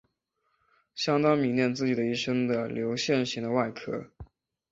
[0.95, 4.09] 相当迷恋自己的一身的流线型的外壳。